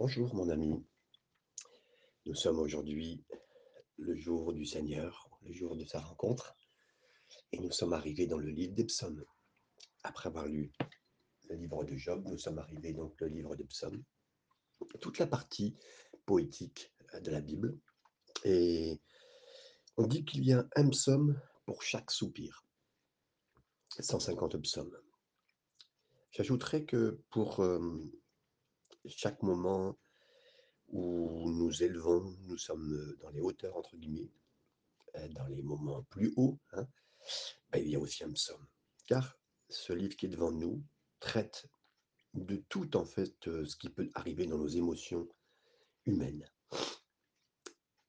[0.00, 0.82] Bonjour mon ami,
[2.24, 3.22] nous sommes aujourd'hui
[3.98, 6.56] le jour du Seigneur, le jour de sa rencontre,
[7.52, 9.22] et nous sommes arrivés dans le livre des psaumes.
[10.02, 10.72] Après avoir lu
[11.50, 14.02] le livre de Job, nous sommes arrivés donc le livre des psaumes,
[15.02, 15.76] toute la partie
[16.24, 17.78] poétique de la Bible,
[18.44, 18.98] et
[19.98, 22.64] on dit qu'il y a un psaume pour chaque soupir,
[23.98, 24.96] 150 psaumes.
[26.30, 28.00] J'ajouterais que pour euh,
[29.06, 29.96] chaque moment
[30.88, 34.32] où nous élevons, nous sommes euh, dans les hauteurs, entre guillemets,
[35.16, 36.86] euh, dans les moments plus hauts, hein,
[37.70, 38.66] ben, il y a aussi un psaume.
[39.06, 40.84] Car ce livre qui est devant nous
[41.20, 41.66] traite
[42.34, 45.28] de tout, en fait, euh, ce qui peut arriver dans nos émotions
[46.06, 46.48] humaines.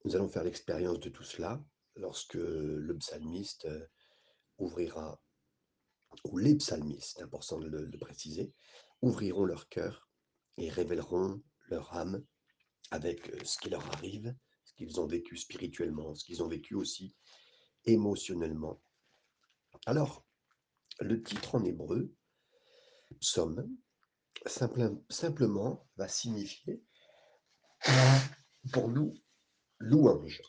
[0.04, 1.63] Nous allons faire l'expérience de tout cela
[1.96, 3.68] lorsque le psalmiste
[4.58, 5.21] ouvrira,
[6.26, 8.54] ou les psalmistes, c'est important de le, préciser,
[9.02, 10.11] ouvriront leur cœur
[10.62, 12.24] et révéleront leur âme
[12.92, 17.16] avec ce qui leur arrive, ce qu'ils ont vécu spirituellement, ce qu'ils ont vécu aussi
[17.85, 18.80] émotionnellement.
[19.88, 20.24] Alors,
[21.00, 22.13] le titre en hébreu,
[23.20, 23.76] psaume,
[24.46, 26.84] simplement va signifier
[28.72, 29.16] pour nous
[29.80, 30.41] louange.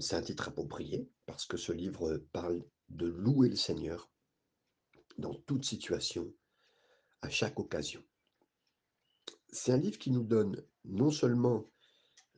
[0.00, 4.08] C'est un titre approprié parce que ce livre parle de louer le Seigneur
[5.16, 6.32] dans toute situation,
[7.22, 8.07] à chaque occasion
[9.50, 11.64] c'est un livre qui nous donne non seulement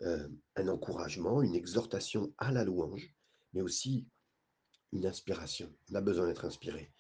[0.03, 3.15] euh, un encouragement, une exhortation à la louange,
[3.53, 4.07] mais aussi
[4.93, 5.73] une inspiration.
[5.91, 6.93] On a besoin d'être inspiré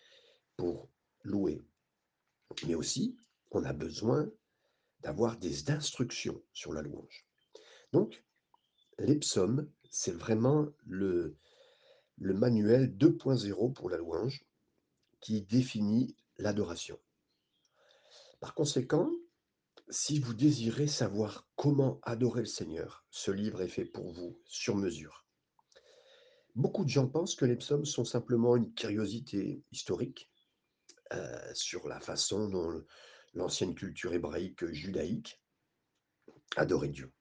[0.57, 0.89] pour
[1.23, 1.65] louer.
[2.67, 3.17] Mais aussi,
[3.51, 4.31] on a besoin
[5.01, 7.27] d'avoir des instructions sur la louange.
[7.93, 8.25] Donc,
[8.99, 11.37] les psaumes, c'est vraiment le,
[12.19, 14.45] le manuel 2.0 pour la louange
[15.21, 16.99] qui définit l'adoration.
[18.41, 19.11] Par conséquent,
[19.91, 24.77] si vous désirez savoir comment adorer le Seigneur, ce livre est fait pour vous sur
[24.77, 25.27] mesure.
[26.55, 30.31] Beaucoup de gens pensent que les psaumes sont simplement une curiosité historique
[31.13, 32.85] euh, sur la façon dont
[33.35, 35.41] l'ancienne culture hébraïque judaïque
[36.57, 37.13] adorait Dieu.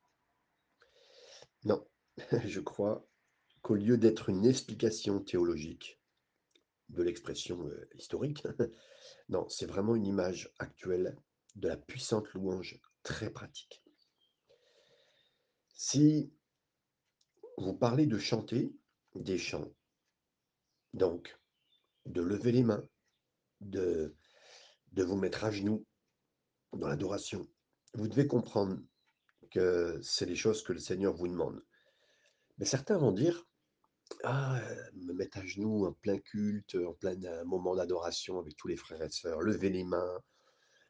[1.63, 1.87] Non,
[2.45, 3.07] je crois
[3.61, 5.99] qu'au lieu d'être une explication théologique
[6.89, 8.43] de l'expression euh, historique,
[9.29, 11.15] non, c'est vraiment une image actuelle
[11.55, 13.83] de la puissante louange très pratique.
[15.73, 16.31] Si
[17.57, 18.73] vous parlez de chanter
[19.15, 19.73] des chants,
[20.93, 21.37] donc
[22.05, 22.87] de lever les mains,
[23.61, 24.15] de,
[24.93, 25.85] de vous mettre à genoux
[26.73, 27.49] dans l'adoration,
[27.93, 28.79] vous devez comprendre
[29.51, 31.63] que c'est les choses que le Seigneur vous demande.
[32.57, 33.47] Mais certains vont dire,
[34.23, 34.61] ah,
[34.93, 39.01] me mettre à genoux en plein culte, en plein moment d'adoration avec tous les frères
[39.01, 40.21] et sœurs, lever les mains,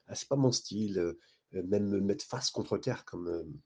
[0.10, 1.16] ah, c'est pas mon style,
[1.52, 3.60] même me mettre face contre terre comme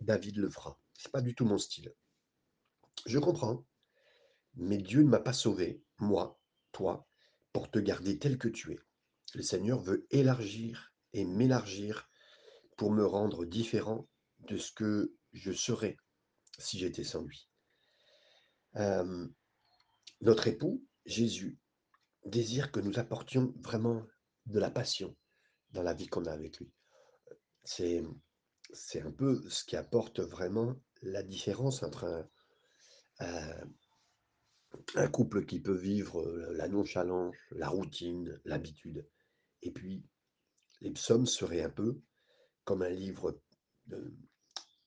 [0.00, 0.78] David le fera.
[0.92, 1.94] C'est pas du tout mon style.
[3.06, 3.64] Je comprends,
[4.54, 6.40] mais Dieu ne m'a pas sauvé, moi,
[6.72, 7.08] toi,
[7.52, 8.78] pour te garder tel que tu es.
[9.34, 12.08] Le Seigneur veut élargir et m'élargir
[12.76, 14.08] pour me rendre différent
[14.40, 15.96] de ce que je serais
[16.58, 17.48] si j'étais sans lui.
[20.20, 21.58] notre époux, Jésus,
[22.24, 24.06] désire que nous apportions vraiment
[24.46, 25.16] de la passion,
[25.74, 26.72] dans la vie qu'on a avec lui.
[27.64, 28.02] C'est,
[28.72, 32.28] c'est un peu ce qui apporte vraiment la différence entre
[33.18, 33.68] un,
[35.08, 39.06] couple qui peut vivre la nonchalance, la routine, l'habitude.
[39.62, 40.04] Et puis,
[40.80, 42.00] les psaumes seraient un peu
[42.64, 43.40] comme un livre
[43.86, 44.14] de,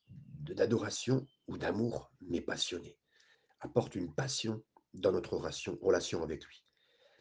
[0.09, 2.97] d'adoration ou d'amour, mais passionné.
[3.59, 6.63] Apporte une passion dans notre relation, relation avec lui.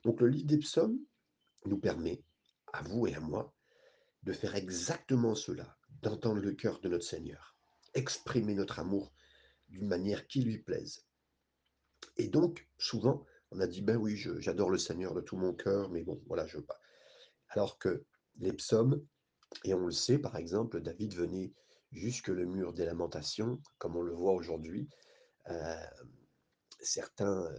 [0.04, 0.98] Donc le livre des psaumes
[1.64, 2.22] nous permet,
[2.72, 3.55] à vous et à moi,
[4.26, 7.56] de faire exactement cela, d'entendre le cœur de notre Seigneur,
[7.94, 9.12] exprimer notre amour
[9.68, 11.06] d'une manière qui lui plaise.
[12.16, 15.90] Et donc, souvent, on a dit, ben oui, j'adore le Seigneur de tout mon cœur,
[15.90, 16.80] mais bon, voilà, je veux pas.
[17.50, 18.04] Alors que
[18.38, 19.00] les psaumes,
[19.64, 21.52] et on le sait, par exemple, David venait
[21.92, 24.88] jusque le mur des lamentations, comme on le voit aujourd'hui.
[25.48, 25.86] Euh,
[26.80, 27.58] certains euh,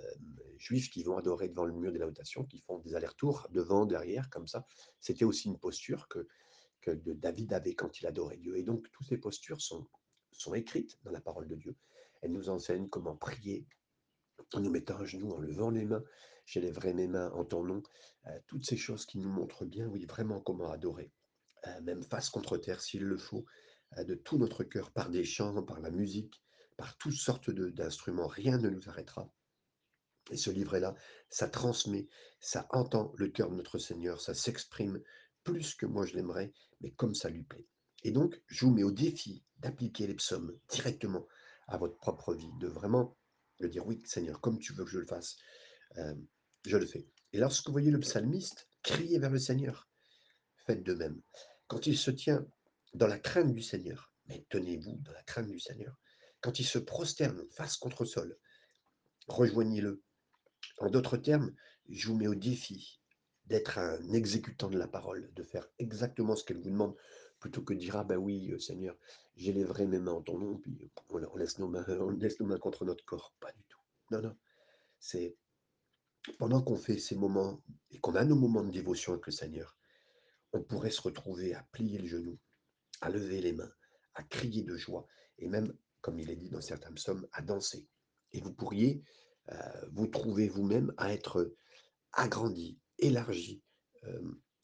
[0.58, 4.30] juifs qui vont adorer devant le mur des lamentations, qui font des allers-retours devant, derrière,
[4.30, 4.66] comme ça.
[5.00, 6.28] C'était aussi une posture que
[6.82, 8.58] que de David avait quand il adorait Dieu.
[8.58, 9.88] Et donc, toutes ces postures sont,
[10.32, 11.76] sont écrites dans la parole de Dieu.
[12.22, 13.68] Elles nous enseignent comment prier
[14.54, 16.04] en nous mettant à genoux, en levant les mains.
[16.46, 17.84] J'élèverai mes mains en ton nom.
[18.28, 21.12] Euh, toutes ces choses qui nous montrent bien, oui, vraiment comment adorer.
[21.68, 23.46] Euh, même face contre terre, s'il le faut,
[23.98, 26.42] euh, de tout notre cœur, par des chants, par la musique,
[26.78, 28.28] par toutes sortes d'instruments.
[28.28, 29.32] Rien ne nous arrêtera.
[30.32, 30.96] Et ce livret-là,
[31.30, 32.08] ça transmet,
[32.40, 35.02] ça entend le cœur de notre Seigneur, ça s'exprime
[35.48, 36.52] plus que moi je l'aimerais,
[36.82, 37.66] mais comme ça lui plaît.
[38.04, 41.26] Et donc, je vous mets au défi d'appliquer les psaumes directement
[41.68, 43.18] à votre propre vie, de vraiment
[43.60, 45.38] de dire oui, Seigneur, comme tu veux que je le fasse,
[45.98, 46.16] euh,
[46.66, 47.08] je le fais.
[47.32, 49.90] Et lorsque vous voyez le psalmiste crier vers le Seigneur,
[50.66, 51.22] faites de même.
[51.68, 52.46] Quand il se tient
[52.94, 55.98] dans la crainte du Seigneur, mais tenez-vous dans la crainte du Seigneur.
[56.42, 58.38] Quand il se prosterne face contre sol,
[59.28, 60.04] rejoignez-le.
[60.80, 61.56] En d'autres termes,
[61.88, 63.00] je vous mets au défi
[63.48, 66.96] d'être un exécutant de la parole, de faire exactement ce qu'elle vous demande,
[67.40, 68.96] plutôt que de dire Ah ben oui, euh, Seigneur,
[69.36, 73.34] j'élèverai mes mains en ton nom, puis on, laisse nos mains, contre notre corps.
[73.40, 73.80] Pas du tout.
[74.12, 74.36] Non, non.
[75.00, 75.38] C'est
[76.40, 77.62] pendant qu'on fait ces moments
[77.92, 79.78] et qu'on a nos moments de dévotion avec le Seigneur,
[80.52, 82.38] on pourrait se retrouver à plier le genou,
[83.02, 83.72] à lever les mains,
[84.16, 85.08] à crier de joie,
[85.38, 87.88] et même, comme il est dit dans certains psaumes, à danser.
[88.34, 89.04] Et vous pourriez
[89.52, 91.54] euh, vous trouver vous-même à être
[92.12, 93.62] agrandi, élargi,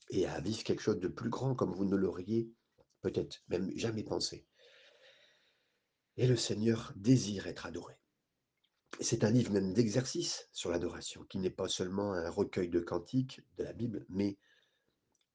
[0.10, 2.52] et à vivre quelque chose de plus grand comme vous ne l'auriez
[3.02, 4.46] peut-être même jamais pensé.
[6.18, 7.96] Et le Seigneur désire être adoré.
[9.00, 13.42] C'est un livre même d'exercice sur l'adoration, qui n'est pas seulement un recueil de cantiques
[13.58, 14.38] de la Bible, mais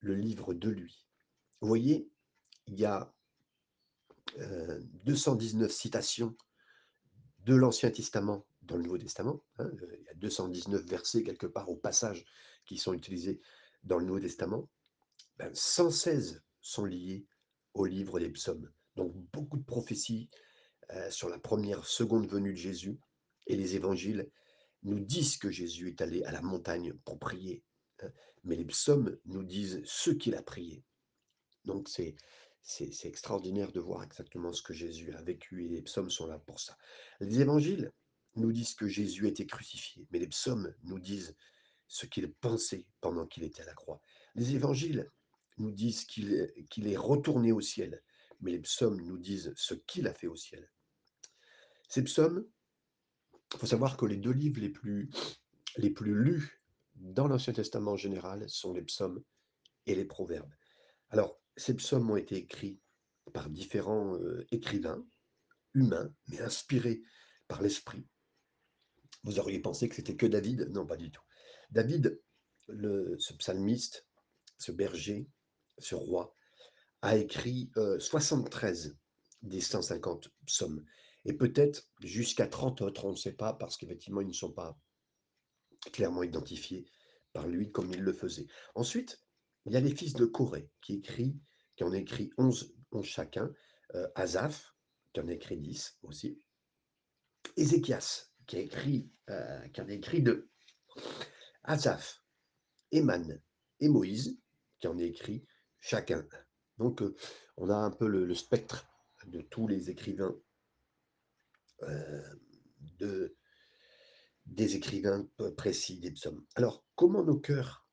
[0.00, 1.04] le livre de lui.
[1.60, 2.08] Vous voyez,
[2.66, 3.12] il y a
[4.36, 6.36] 219 citations
[7.40, 9.42] de l'Ancien Testament dans le Nouveau Testament.
[9.58, 12.24] Hein, il y a 219 versets quelque part au passage
[12.66, 13.40] qui sont utilisés
[13.82, 14.68] dans le Nouveau Testament.
[15.52, 17.26] 116 ben, sont liés
[17.74, 18.70] au livre des psaumes.
[18.94, 20.30] Donc beaucoup de prophéties
[21.10, 22.98] sur la première, seconde venue de Jésus.
[23.46, 24.30] Et les évangiles
[24.82, 27.64] nous disent que Jésus est allé à la montagne pour prier.
[28.02, 28.10] Hein,
[28.44, 30.84] mais les psaumes nous disent ce qu'il a prié.
[31.64, 32.16] Donc c'est
[33.04, 36.60] extraordinaire de voir exactement ce que Jésus a vécu et les psaumes sont là pour
[36.60, 36.76] ça.
[37.20, 37.92] Les évangiles
[38.38, 41.36] nous disent que Jésus a été crucifié, mais les psaumes nous disent
[41.86, 44.00] ce qu'il pensait pendant qu'il était à la croix.
[44.34, 45.10] Les évangiles
[45.58, 48.02] nous disent qu'il est retourné au ciel,
[48.40, 50.70] mais les psaumes nous disent ce qu'il a fait au ciel.
[51.88, 52.46] Ces psaumes,
[53.54, 55.10] il faut savoir que les deux livres les plus,
[55.76, 56.62] les plus lus
[56.94, 59.22] dans l'Ancien Testament en général sont les psaumes
[59.86, 60.52] et les proverbes.
[61.10, 62.78] Alors, ces psaumes ont été écrits
[63.32, 65.04] par différents euh, écrivains
[65.74, 67.02] humains, mais inspirés
[67.46, 68.06] par l'esprit.
[69.28, 70.70] Vous auriez pensé que c'était que David?
[70.70, 71.20] Non, pas du tout.
[71.70, 72.18] David,
[72.66, 74.06] le, ce psalmiste,
[74.56, 75.28] ce berger,
[75.76, 76.34] ce roi,
[77.02, 78.96] a écrit 73 euh,
[79.42, 80.82] des 150 psaumes,
[81.26, 84.80] et peut-être jusqu'à 30 autres, on ne sait pas, parce qu'effectivement, ils ne sont pas
[85.92, 86.86] clairement identifiés
[87.34, 88.46] par lui comme il le faisait.
[88.74, 89.22] Ensuite,
[89.66, 91.38] il y a les fils de Corée qui écrit
[91.76, 93.52] qui en écrit 11, chacun,
[93.94, 94.74] euh, Azaph,
[95.12, 96.40] qui en écrit 10 aussi,
[97.58, 100.50] Ézéchias, qui, a écrit, euh, en a écrit deux,
[101.62, 102.20] Azaph,
[102.90, 103.40] Eman
[103.78, 104.40] et Moïse,
[104.80, 105.46] qui en a écrit
[105.78, 106.26] chacun.
[106.78, 107.14] Donc, euh,
[107.56, 108.88] on a un peu le, spectre
[109.26, 110.36] de tous les écrivains,
[112.98, 113.36] de,
[114.46, 116.44] des écrivains précis des psaumes.
[116.54, 117.86] Alors, comment nos cœurs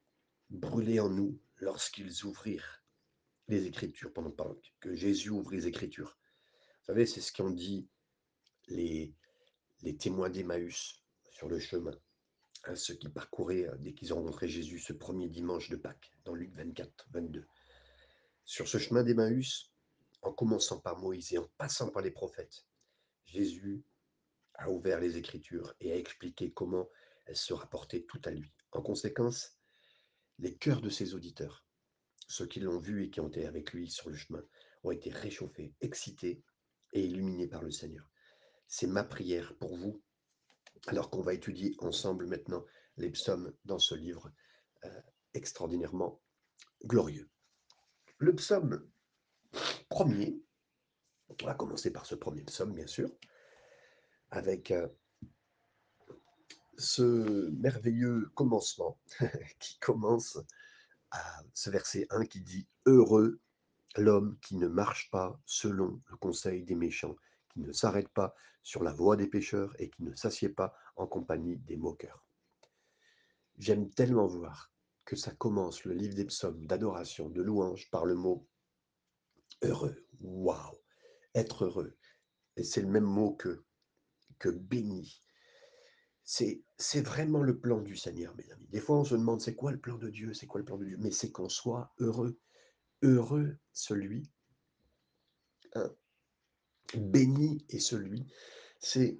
[0.49, 2.83] brûlaient en nous lorsqu'ils ouvrirent
[3.47, 4.31] les Écritures, pendant
[4.79, 6.17] que Jésus ouvre les Écritures?
[6.79, 7.87] Vous savez, c'est ce qu'ont dit
[8.67, 9.13] les,
[9.85, 11.97] les témoins d'Emmaüs sur le chemin,
[12.65, 16.11] hein, ceux qui parcouraient euh, dès qu'ils ont rencontré Jésus ce premier dimanche de Pâques,
[16.25, 17.45] dans Luc 24, 22.
[18.45, 19.71] Sur ce chemin d'Emmaüs,
[20.23, 22.65] en commençant par Moïse et en passant par les prophètes,
[23.25, 23.83] Jésus
[24.55, 26.89] a ouvert les Écritures et a expliqué comment
[27.27, 28.51] elles se rapportaient tout à lui.
[28.71, 29.57] En conséquence,
[30.39, 31.65] les cœurs de ses auditeurs
[32.27, 34.43] ceux qui l'ont vu et qui ont été avec lui sur le chemin
[34.83, 36.43] ont été réchauffés, excités
[36.91, 38.09] et illuminés par le Seigneur.
[38.67, 40.01] C'est ma prière pour vous,
[40.87, 42.65] alors qu'on va étudier ensemble maintenant
[42.97, 44.31] les psaumes dans ce livre
[44.85, 45.01] euh,
[45.33, 46.21] extraordinairement
[46.85, 47.29] glorieux.
[48.17, 48.87] Le psaume
[49.89, 50.41] premier,
[51.29, 53.09] on va commencer par ce premier psaume, bien sûr,
[54.31, 54.87] avec euh,
[56.77, 58.99] ce merveilleux commencement
[59.59, 60.37] qui commence
[61.53, 63.39] ce verset 1 qui dit Heureux
[63.95, 67.15] l'homme qui ne marche pas selon le conseil des méchants,
[67.55, 71.07] qui ne s'arrête pas sur la voie des pécheurs et qui ne s'assied pas en
[71.07, 72.27] compagnie des moqueurs.
[73.57, 74.73] J'aime tellement voir
[75.05, 78.45] que ça commence le livre des psaumes d'adoration, de louange par le mot
[79.61, 80.05] heureux.
[80.19, 80.77] Waouh
[81.33, 81.97] Être heureux.
[82.57, 83.63] Et c'est le même mot que,
[84.37, 85.21] que béni.
[86.23, 88.67] C'est vraiment le plan du Seigneur, mes amis.
[88.67, 90.77] Des fois, on se demande c'est quoi le plan de Dieu, c'est quoi le plan
[90.77, 92.37] de Dieu, mais c'est qu'on soit heureux.
[93.03, 94.31] Heureux celui,
[96.95, 98.25] béni est celui.
[98.79, 99.19] C'est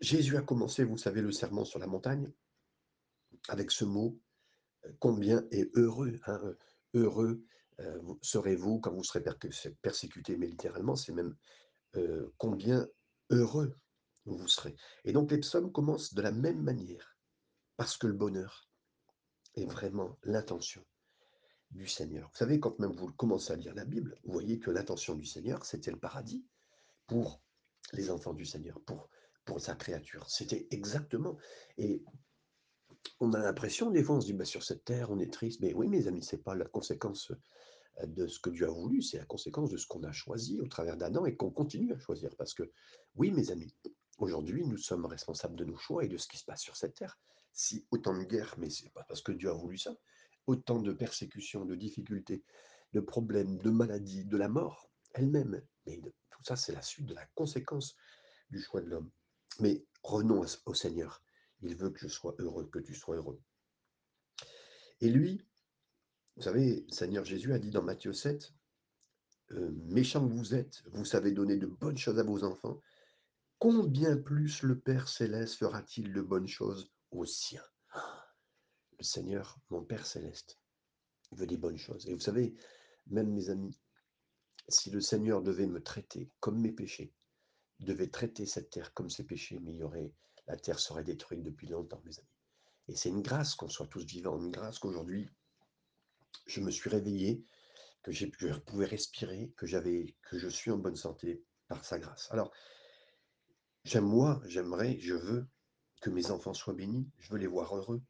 [0.00, 2.30] Jésus a commencé, vous savez, le serment sur la montagne
[3.48, 4.18] avec ce mot
[5.00, 6.40] combien est heureux, hein,
[6.94, 7.42] heureux
[7.80, 9.48] heu, vous serez-vous quand vous serez perque
[9.82, 11.36] persécutés, mais littéralement, c'est même,
[12.36, 12.86] combien
[13.30, 13.76] heureux
[14.24, 17.18] vous serez et donc les psaumes commencent de la même manière,
[17.76, 18.68] parce que le bonheur
[19.54, 20.84] est vraiment l'intention
[21.70, 22.28] du Seigneur.
[22.30, 25.24] Vous savez, quand même vous commencez à lire la Bible, vous voyez que l'intention du
[25.24, 26.44] Seigneur, c'était le paradis
[27.08, 27.42] pour
[27.92, 28.80] les enfants du Seigneur,
[29.44, 30.30] pour sa créature.
[30.30, 31.36] C'était exactement
[31.76, 32.04] et
[33.20, 35.60] on a l'impression, des fois, on se dit: «Bah, sur cette terre, on est triste»,
[35.60, 39.02] mais oui, mes amis, c'est pas la conséquence, heu, de ce que Dieu a voulu,
[39.02, 41.98] c'est la conséquence de ce qu'on a choisi au travers d'Adam et qu'on continue à
[41.98, 42.30] choisir.
[42.36, 42.70] Parce que
[43.16, 43.74] oui, mes amis,
[44.18, 46.94] aujourd'hui, nous sommes responsables de nos choix et de ce qui se passe sur cette
[46.94, 47.18] terre.
[47.52, 49.96] Si autant de guerres, mais c'est pas parce que Dieu a voulu ça,
[50.46, 52.44] autant de persécutions, de difficultés,
[52.92, 55.62] de problèmes, de maladies, de la mort elle-même,
[55.96, 57.96] tout ça, c'est la suite de la conséquence
[58.50, 59.10] du choix de l'homme.
[59.60, 61.22] Mais revenons à ce au Seigneur.
[61.60, 63.40] Il veut que je sois heureux, que tu sois heureux
[65.00, 65.44] et lui,
[66.36, 68.52] vous savez, Seigneur Jésus a dit dans Matthieu 7,
[69.52, 72.80] heu: «Méchants que vous êtes, vous savez donner de bonnes choses à vos enfants,
[73.58, 77.64] combien plus le Père céleste fera-t-il de bonnes choses aux siens?»
[78.98, 80.58] Le Seigneur, mon Père céleste,
[81.30, 82.56] veut des bonnes choses et vous savez,
[83.06, 83.78] même mes amis,
[84.68, 87.12] si le Seigneur devait me traiter comme mes péchés,
[87.80, 89.74] devait traiter cette terre comme ses péchés, mais
[90.46, 92.28] la terre serait détruite depuis longtemps, mes amis
[92.88, 95.28] et c'est une grâce qu'on soit tous vivants, une grâce qu'aujourd'hui
[96.46, 97.44] je me suis réveillé,
[98.02, 98.26] que je
[98.66, 102.28] pouvais respirer, que je suis en bonne santé par sa grâce.
[102.30, 102.50] Alors,
[103.84, 105.46] j'aime moi, j'aimerais, je veux
[106.00, 108.00] que mes enfants soient bénis, je veux les voir heureux,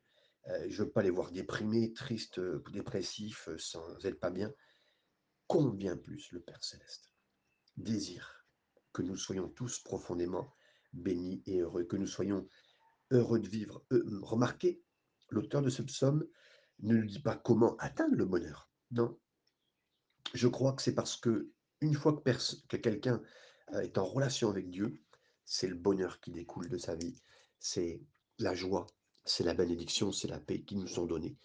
[0.49, 4.53] heu, je veux pas les voir déprimés, tristes, dépressifs, sans être pas bien.
[5.49, 7.13] Combien plus le Père céleste
[7.77, 8.47] désire
[8.93, 10.55] que nous soyons tous profondément
[10.93, 12.49] bénis et heureux, que nous soyons
[13.11, 13.85] heureux de vivre.
[13.93, 14.83] Heu, remarquez,
[15.31, 16.27] l'auteur de ce psaume
[16.81, 18.71] ne nous dit pas comment atteindre le bonheur.
[18.91, 19.19] Non,
[20.35, 21.51] Je crois que c'est parce que
[21.81, 23.23] une fois que quelqu'un,
[23.73, 25.01] heu, est en relation avec Dieu,
[25.45, 27.21] c'est le bonheur qui découle de sa vie.
[27.59, 28.03] C'est
[28.39, 28.87] la joie,
[29.25, 31.37] c'est la bénédiction, c'est la paix qui nous sont données.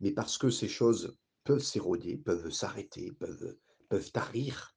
[0.00, 3.56] Mais parce que ces choses peuvent s'éroder, peuvent s'arrêter, peuvent
[3.88, 4.74] peuvent tarir,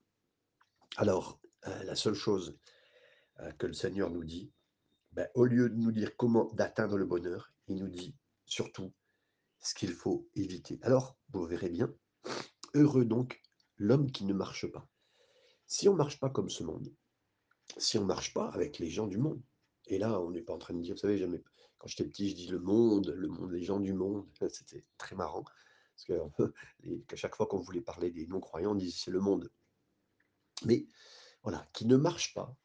[0.98, 2.58] alors, heu, la seule chose,
[3.40, 4.52] heu, que le Seigneur nous dit,
[5.12, 8.94] bah, au lieu de nous dire comment d'atteindre le bonheur, il nous dit surtout
[9.60, 10.80] ce qu'il faut éviter.
[10.84, 11.94] Alors, vous verrez bien,
[12.74, 13.42] heureux donc
[13.78, 14.88] l'homme qui ne marche pas.
[15.68, 16.94] Si on marche pas comme ce monde,
[17.78, 19.42] si on marche pas avec les gens du monde,
[19.88, 21.44] et là, on n'est pas en train de dire, vous savez, jamais,
[21.78, 25.16] quand j'étais petit, je dis le monde, le monde, les gens du monde, c'était très
[25.16, 25.44] marrant,
[25.96, 26.52] parce
[27.08, 29.52] que chaque fois qu'on voulait parler des non-croyants, on disait c'est le monde.
[30.66, 30.88] Mais
[31.44, 32.56] voilà, qui ne marche pas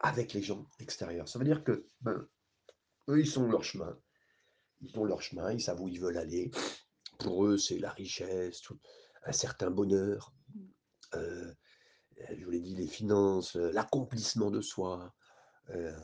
[0.00, 1.28] avec les gens extérieurs.
[1.28, 2.26] Ça veut dire que, ben,
[3.08, 3.98] eux, ils sont leur chemin,
[4.80, 6.50] ils ont leur chemin, ils savent où ils veulent aller.
[7.18, 8.62] Pour eux, c'est la richesse,
[9.24, 10.32] un certain bonheur,
[11.14, 11.52] euh,
[12.30, 15.12] je vous l'ai dit, les finances, euh, l'accomplissement de soi,
[15.70, 15.94] heu,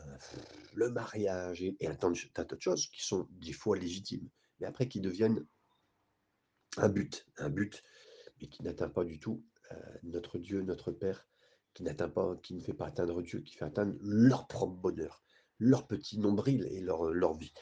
[0.73, 4.29] le mariage et et un tas de choses qui sont des fois légitimes,
[4.59, 5.45] mais après qui deviennent
[6.77, 7.83] un but un but,
[8.39, 11.27] mais qui n'atteint pas du tout, heu, notre Dieu, notre Père,
[11.73, 15.23] qui n'atteint pas qui ne fait pas atteindre Dieu, qui fait atteindre leur propre bonheur,
[15.59, 17.53] leur petit nombril et leur, leur vie.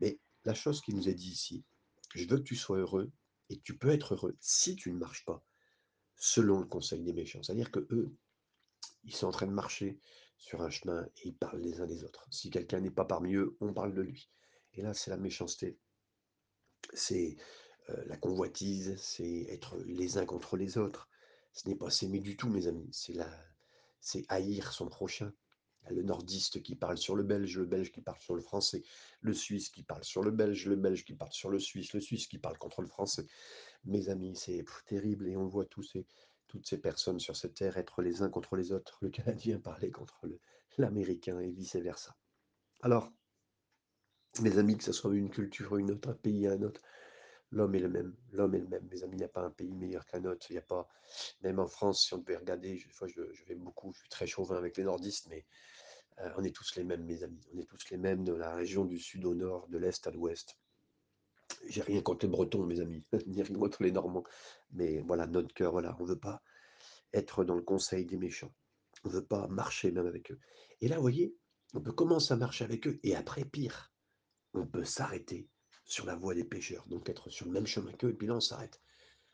[0.00, 1.64] Mais la chose qui nous est dit ici:
[2.14, 3.10] «Je veux que tu sois heureux
[3.48, 5.44] et tu peux être heureux si tu ne marches pas
[6.16, 7.42] selon le conseil des méchants».
[7.42, 8.14] C'est-à-dire qu'eux,
[9.04, 9.98] ils sont en train de marcher
[10.36, 12.26] sur un chemin et ils parlent les uns des autres.
[12.30, 14.30] Si quelqu'un n'est pas parmi eux, on parle de lui.
[14.74, 15.78] Et là, c'est la méchanceté,
[16.92, 17.42] c'est euh,
[18.06, 21.08] la convoitise, c'est être les uns contre les autres.
[21.52, 22.88] Ce n'est pas s'aimer du tout, mes amis.
[22.92, 23.28] C'est la,
[24.00, 25.32] c'est haïr son prochain.
[25.90, 28.82] Le nordiste qui parle sur le belge, le belge qui parle sur le français,
[29.20, 32.00] le suisse qui parle sur le belge, le belge qui parle sur le suisse, le
[32.00, 33.26] suisse qui parle contre le français.
[33.84, 36.06] Mes amis, c'est terrible et on voit tous ces,
[36.46, 39.90] toutes ces personnes sur cette terre être les uns contre les autres, le Canadien parler
[39.90, 40.26] contre
[40.78, 42.16] l'Américain et vice-versa.
[42.80, 43.12] Alors,
[44.40, 46.80] mes amis, que ce soit une culture une autre, un pays un autre,
[47.54, 48.14] l'homme est le même.
[48.32, 48.86] L'homme est le même.
[48.90, 50.46] Mes amis, il n'y a pas un pays meilleur qu'un autre.
[50.50, 50.88] Il a pas,
[51.42, 54.56] même en France, si on devait regarder, je- je, vais beaucoup, je suis très chauvin
[54.56, 55.46] avec les nordistes, mais
[56.20, 57.46] euh, on est tous les mêmes, mes amis.
[57.54, 60.10] On est tous les mêmes de la région du sud au nord, de l'est à
[60.10, 60.56] l'ouest.
[61.66, 64.24] J'ai rien contre les Bretons, mes amis, ni rien contre les Normands.
[64.72, 66.42] Mais voilà, notre cœur, voilà, on veut pas
[67.12, 68.52] être dans le conseil des méchants.
[69.04, 70.40] On veut pas marcher même avec eux.
[70.80, 71.34] Et là, vous voyez,
[71.74, 73.92] on peut commencer à marcher avec eux, et après, pire,
[74.54, 75.48] on peut s'arrêter
[75.84, 78.34] sur la voie des pécheurs, donc être sur le même chemin qu'eux, et puis là,
[78.34, 78.80] on s'arrête.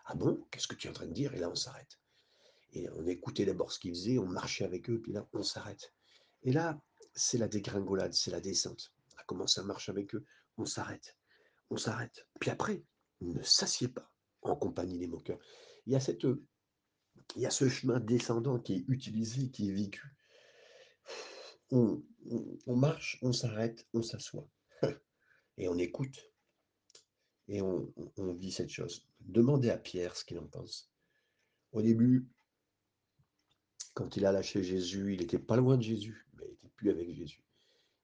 [0.06, 0.46] Ah bon?
[0.50, 1.34] Qu'est-ce que tu es en train de dire?
[1.34, 1.98] Et là, on s'arrête.
[2.72, 5.92] Et on écoutait d'abord ce qu'ils faisaient, on marchait avec eux, puis là, on s'arrête.
[6.42, 6.80] Et là,
[7.14, 8.92] c'est la dégringolade, c'est la descente.
[9.14, 10.24] On a commencé à marcher avec eux,
[10.56, 11.16] on s'arrête,
[11.70, 12.26] on s'arrête.
[12.40, 12.82] Puis après,
[13.20, 14.10] ne s'assied pas.
[14.42, 15.38] en compagnie des moqueurs.
[15.86, 16.24] Il y a cette,
[17.36, 20.16] il y a ce chemin descendant qui est utilisé, qui est vécu.
[21.70, 22.02] On
[22.66, 24.48] marche, on s'arrête, on s'assoit
[25.58, 26.29] et on écoute
[27.50, 27.92] et on,
[28.34, 29.08] vit cette chose.
[29.18, 30.88] Demandez à Pierre ce qu'il en pense.
[31.72, 32.28] Au début,
[33.92, 36.90] quand il a lâché Jésus, il était pas loin de Jésus, mais il n'était plus
[36.90, 37.42] avec Jésus.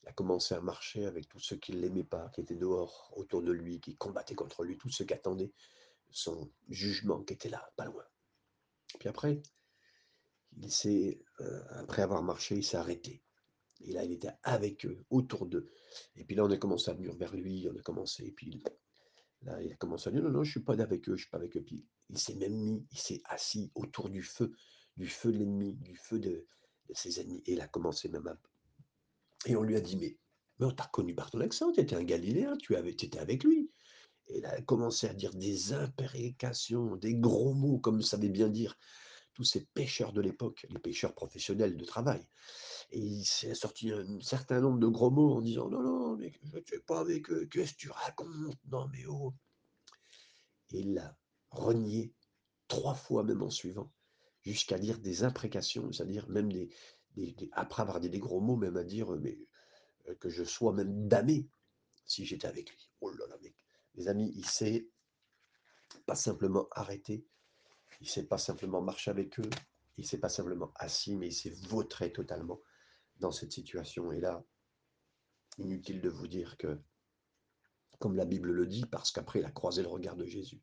[0.03, 3.13] Il a commencé à marcher avec tous ceux qui ne l'aimaient pas, qui étaient dehors,
[3.15, 5.53] autour de lui, qui combattaient contre lui, tous ceux qui attendaient
[6.11, 8.05] son jugement, qui était là, pas loin.
[8.99, 9.41] Puis après,
[10.57, 13.23] il s'est, euh, après avoir marché, il s'est arrêté.
[13.81, 15.71] Et là, il était avec eux, autour d'eux.
[16.17, 18.65] Et puis là, on a commencé à venir vers lui, on a commencé, et puis
[19.43, 21.31] là, il a commencé à dire, non, non, je suis pas avec eux, je suis
[21.31, 21.63] pas avec eux.
[21.63, 24.53] Puis il s'est même mis, il s'est assis autour du feu,
[24.97, 26.47] du feu de l'ennemi, du feu de,
[26.93, 27.43] ses ennemis.
[27.47, 28.37] Et il a commencé même à...
[29.47, 30.17] Et on lui a dit, mais,
[30.61, 33.71] on t'a reconnu par ton accent, tu étais un Galiléen, tu étais avec lui.
[34.29, 38.77] Et elle a commencé à dire des imprécations, des gros mots, comme savait bien dire
[39.37, 42.27] tous ces pêcheurs de l'époque, les pêcheurs professionnels de travail.
[42.91, 46.33] Et il s'est sorti un certain nombre de gros mots en disant Non, non, mais
[46.33, 48.59] je ne suis pas avec eux, qu'est-ce que tu racontes?
[48.71, 49.35] Non, mais oh
[50.71, 51.15] Et il l'a
[51.51, 52.15] renié
[52.67, 53.93] trois fois, même en suivant,
[54.41, 56.71] jusqu'à dire des imprécations, c'est-à-dire même des,
[57.53, 59.39] après avoir dit des gros mots, même à dire mais,
[60.09, 61.47] euh, que je sois même damné
[62.07, 62.91] si j'étais avec lui.
[63.03, 63.55] Oh là là, mec.
[63.97, 64.89] Mes amis, il s'est
[66.07, 67.27] pas simplement arrêté,
[68.01, 69.51] il s'est pas simplement marché avec eux,
[69.97, 72.61] il s'est pas simplement assis, mais il s'est vautré totalement
[73.19, 74.13] dans cette situation.
[74.13, 74.45] Et là,
[75.59, 76.79] inutile de vous dire que,
[77.99, 80.61] comme la Bible le dit, parce qu'après il a croisé le regard de Jésus,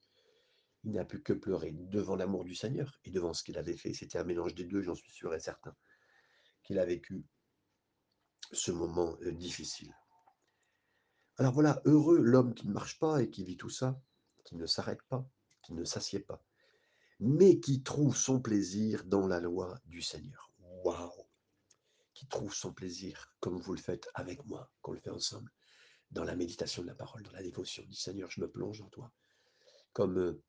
[0.84, 3.94] il n'a pu que pleurer devant l'amour du Seigneur et devant ce qu'il avait fait.
[3.94, 5.75] C'était un mélange des deux, j'en suis sûr et certain,
[6.63, 7.25] qu'il a vécu
[8.52, 9.96] ce moment euh, difficile.
[11.38, 14.00] Alors voilà, heureux l'homme qui ne marche pas et qui vit tout ça,
[14.46, 15.28] qui ne s'arrête pas,
[15.63, 16.44] qui ne s'assied pas,
[17.20, 20.51] mais qui trouve son plaisir dans la loi du Seigneur.
[20.84, 21.27] Waouh
[22.13, 25.52] Qui trouve son plaisir, comme vous le faites avec moi, qu'on le fait ensemble,
[26.12, 27.84] dans la méditation de la parole, dans la dévotion.
[27.88, 29.12] Dit Seigneur, je me plonge en toi.
[29.93, 30.43] Comme, euh,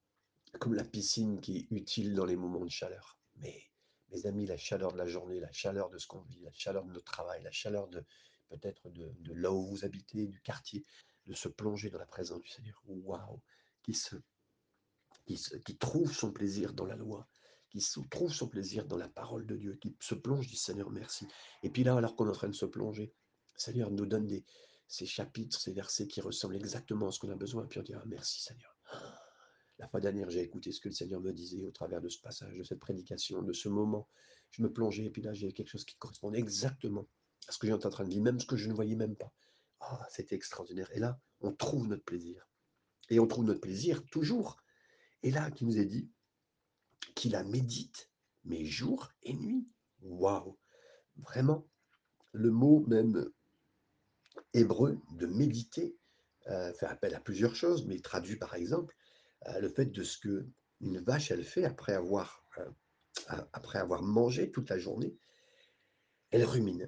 [0.59, 3.19] comme la piscine qui est utile dans les moments de chaleur.
[3.37, 3.63] Mais,
[4.11, 6.85] mes amis, la chaleur de la journée, la chaleur de ce qu'on vit, la chaleur
[6.85, 8.05] de notre travail, la chaleur de
[8.49, 10.85] peut-être de, de là où vous habitez, du quartier,
[11.27, 12.81] de se plonger dans la présence du Seigneur.
[12.87, 13.41] Waouh
[13.85, 14.17] qui, se,
[15.27, 17.27] qui, trouve son plaisir dans la loi,
[17.71, 21.27] qui trouve son plaisir dans la parole de Dieu, qui se plonge, dit Seigneur, merci.
[21.63, 23.13] Et puis là, alors qu'on est en train de se plonger,
[23.57, 24.29] Seigneur nous donne
[24.87, 27.67] ces chapitres, ces versets qui ressemblent exactement à ce qu'on a besoin.
[27.67, 28.77] Puis on dira merci Seigneur.
[29.79, 32.21] La fois dernière, j'ai écouté ce que le Seigneur me disait au travers de ce
[32.21, 34.09] passage, de cette prédication, de ce moment.
[34.51, 37.09] Je me plongeais et puis là, j'ai quelque chose qui correspondait exactement
[37.49, 39.17] à ce que j'étais en train de vivre, même ce que je ne voyais même
[39.17, 39.33] pas.
[39.81, 40.89] Ah, c'était extraordinaire.
[40.93, 42.49] Et là, on trouve notre plaisir.
[43.11, 44.57] Et on trouve notre plaisir toujours.
[45.25, 46.11] Et là, qui nous est dit
[47.15, 48.11] qu'il la médite,
[48.45, 49.67] mais jour et nuit.
[50.03, 50.59] Waouh
[51.17, 51.67] Vraiment,
[52.33, 53.31] le mot même
[54.53, 55.97] hébreu de méditer
[56.49, 58.95] euh, fait appel à plusieurs choses, mais traduit par exemple
[59.47, 60.47] euh, le fait de ce que
[60.81, 62.71] une vache elle fait après avoir, euh,
[63.55, 65.17] après avoir mangé toute la journée,
[66.33, 66.87] elle rumine.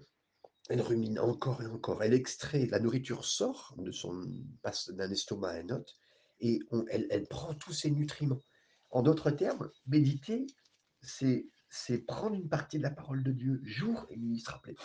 [0.69, 2.03] Elle rumine encore et encore.
[2.03, 4.21] Elle extrait, la nourriture sort de son
[4.89, 5.97] d'un estomac à un autre
[6.41, 8.41] et elle, prend tous ses nutriments.
[8.91, 10.47] En d'autres termes, méditer,
[11.01, 14.77] c'est prendre une partie de la parole de Dieu jour et nuit, se rappeler.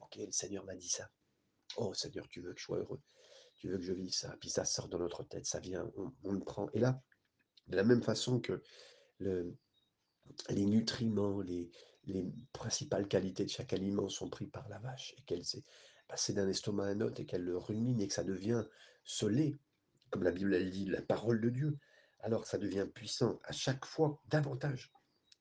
[0.00, 1.08] Ok, le Seigneur m'a dit ça.
[1.76, 3.00] Oh Seigneur, tu veux que je sois heureux.
[3.56, 4.36] Tu veux que je vive ça.
[4.40, 6.68] Puis ça sort dans notre tête, ça vient, on, le prend.
[6.74, 7.00] Et là,
[7.68, 8.62] de la même façon que
[9.18, 9.56] le,
[10.50, 11.70] les nutriments, les,
[12.04, 15.64] les principales qualités de chaque aliment sont pris par la vache et qu'elle s'est
[16.08, 18.64] passée d'un estomac à un autre et qu'elle le rumine et que ça devient
[19.04, 19.58] ce lait,
[20.12, 21.78] comme la Bible elle dit, la parole de Dieu,
[22.20, 24.92] alors ça devient puissant à chaque fois davantage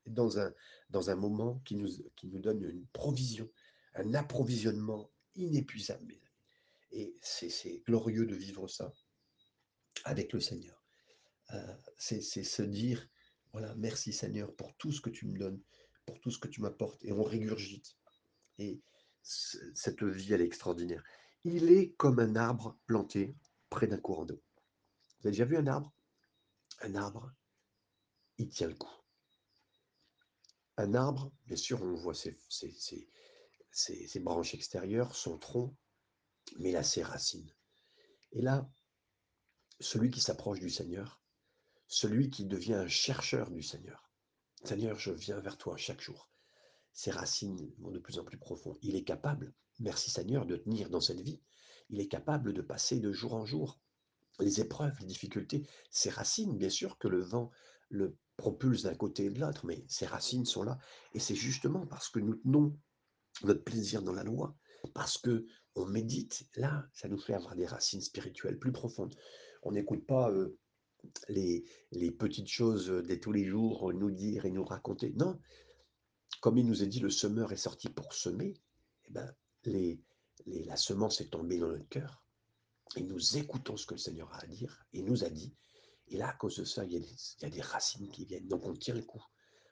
[0.08, 0.52] dans un,
[0.90, 1.90] dans un moment qui nous,
[2.40, 3.48] donne une provision,
[3.94, 6.06] un approvisionnement inépuisable.
[6.06, 6.22] mes amis.
[6.92, 8.92] Et c'est glorieux de vivre ça
[10.06, 10.82] avec le Seigneur.
[11.54, 13.08] Euh, c'est se dire,
[13.52, 15.62] voilà, merci Seigneur pour tout ce que tu me donnes,
[16.06, 17.04] pour tout ce que tu m'apportes.
[17.04, 17.98] Et on régurgite.
[18.58, 18.82] Et
[19.22, 21.04] ce- cette vie, elle est extraordinaire.
[21.44, 23.36] Il est comme un arbre planté
[23.70, 24.42] près d'un courant d'eau.
[25.22, 25.94] Vous avez déjà vu un arbre?
[26.82, 27.32] Un arbre,
[28.40, 28.90] il tient le coup.
[30.78, 32.40] Un arbre, bien sûr, on voit ses,
[34.20, 35.78] branches extérieures, son tronc,
[36.58, 37.54] mais a ses racines.
[38.32, 38.68] Et là,
[39.80, 41.22] celui qui s'approche du Seigneur,
[41.86, 44.10] celui qui devient un chercheur du Seigneur,
[44.64, 46.32] Seigneur, je viens vers toi chaque jour.
[46.94, 48.76] Ses racines vont de plus en plus profond.
[48.82, 51.44] Il est capable, merci Seigneur, de tenir dans cette vie.
[51.90, 53.80] Il est capable de passer de jour en jour,
[54.40, 57.52] les épreuves, les difficultés, ces racines, bien sûr que le vent
[57.90, 60.78] le propulse d'un côté et de l'autre, mais ces racines sont là.
[61.14, 62.78] Et c'est justement parce que nous tenons
[63.44, 64.56] notre plaisir dans la loi,
[64.94, 69.16] parce que on médite, là, ça nous fait avoir des racines spirituelles plus profondes.
[69.64, 70.32] On n'écoute pas
[71.30, 75.14] les, les petites choses de tous les jours nous dire et nous raconter.
[75.16, 75.40] Non,
[76.42, 78.56] comme il nous est dit, le semeur est sorti pour semer.
[79.08, 79.34] Eh ben,
[80.46, 82.21] la semence est tombée dans notre cœur
[82.96, 85.54] et nous écoutons ce que le Seigneur a à dire et nous a dit.
[86.08, 86.98] Et là, à cause de ça, il y
[87.46, 88.48] a des, racines qui viennent.
[88.48, 89.24] Donc on tient le coup.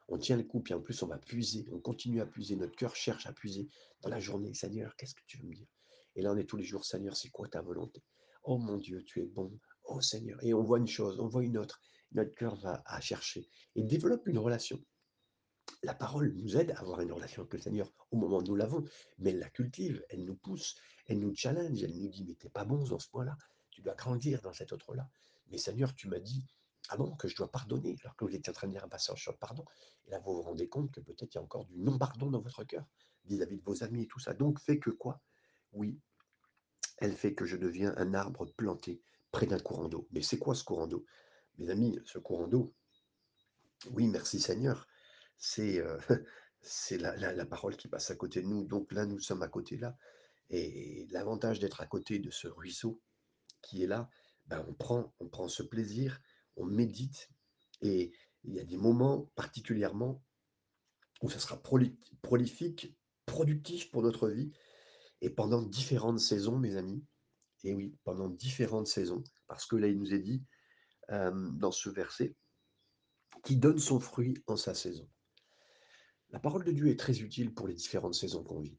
[0.07, 2.75] On tient le coup, puis en plus on va puiser, on continue à puiser, notre
[2.75, 3.69] cœur cherche à puiser
[4.01, 4.53] dans la journée.
[4.53, 5.67] Seigneur, qu'est-ce que tu veux me dire?
[6.15, 8.03] Et là on est tous les jours, Seigneur, c'est quoi ta volonté?
[8.43, 9.59] Oh mon Dieu, tu es bon.
[9.83, 10.43] Oh Seigneur.
[10.43, 11.79] Et on voit une chose, on voit une autre.
[12.13, 14.83] Notre cœur va chercher et développe une relation.
[15.83, 18.55] La parole nous aide à avoir une relation avec le Seigneur au moment où nous
[18.55, 18.83] l'avons,
[19.17, 20.75] mais elle la cultive, elle nous pousse,
[21.07, 23.37] elle nous challenge, elle nous dit, mais t'es pas bon dans ce point-là,
[23.69, 25.09] tu dois grandir dans cet autre-là.
[25.47, 26.45] Mais Seigneur, tu m'as dit,
[26.89, 29.21] ah que je dois pardonner, alors que vous étiez en train de dire un passage
[29.21, 29.63] sur le pardon.
[30.05, 32.41] Et là, vous vous rendez compte que peut-être il y a encore du non-pardon dans
[32.41, 32.85] votre cœur,
[33.25, 34.33] vis-à-vis de vos amis et tout ça.
[34.33, 35.21] Donc, fait que quoi?
[35.71, 35.99] Oui,
[36.97, 39.01] elle fait que je deviens un arbre planté
[39.31, 40.07] près d'un courant d'eau.
[40.11, 41.05] Mais c'est quoi ce courant d'eau?
[41.57, 42.73] Mes amis, ce courant d'eau,
[43.91, 44.87] oui, merci Seigneur.
[45.39, 45.81] C'est
[46.97, 48.65] la, parole qui passe à côté de nous.
[48.65, 49.97] Donc là, nous sommes à côté là.
[50.49, 53.01] Et l'avantage d'être à côté de ce ruisseau
[53.61, 54.09] qui est là,
[54.47, 56.19] ben, on prend, on prend ce plaisir,
[56.55, 57.29] on médite.
[57.81, 58.11] Et
[58.43, 60.23] il y a des moments particulièrement
[61.21, 64.51] où ça sera proli- prolifique, productif pour notre vie.
[65.21, 67.05] Et pendant différentes saisons, mes amis,
[67.63, 70.43] et oui, pendant différentes saisons, parce que là, il nous est dit
[71.09, 72.35] dans ce verset,
[73.43, 75.09] qui donne son fruit en sa saison.
[76.31, 78.77] La parole de Dieu est très utile pour les différentes saisons qu'on vit.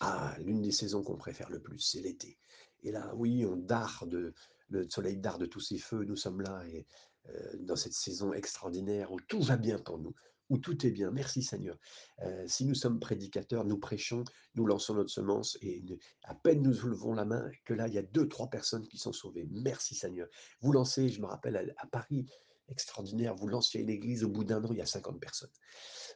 [0.00, 2.38] Ah, l'une des saisons qu'on préfère le plus, c'est l'été.
[2.82, 4.34] Et là, oui, on darde, de-
[4.68, 6.86] le soleil darde de tous ses feux, nous sommes là et,
[7.28, 10.14] euh, dans cette saison extraordinaire où tout va bien pour nous,
[10.48, 11.10] où tout est bien.
[11.10, 11.76] Merci Seigneur.
[12.22, 15.84] Euh, si nous sommes prédicateurs, nous prêchons, nous lançons notre semence et
[16.24, 18.96] à peine nous soulevons la main que là, il y a deux, trois personnes qui
[18.98, 19.46] sont sauvées.
[19.50, 20.26] Merci Seigneur.
[20.62, 22.26] Vous lancez, je me rappelle à Paris,
[22.72, 25.50] extraordinaire, vous lanciez une église, au bout d'un an, il y a 50 personnes.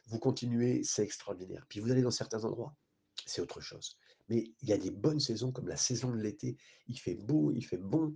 [0.07, 1.65] Vous continuez, c'est extraordinaire.
[1.69, 2.75] Puis vous allez dans certains endroits,
[3.25, 3.97] c'est autre chose.
[4.29, 6.57] Mais il y a des bonnes saisons comme la saison de l'été.
[6.87, 8.15] Il fait beau, il fait bon.